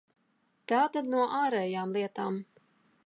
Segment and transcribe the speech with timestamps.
[0.71, 2.41] Tātad– no ārējām lietām.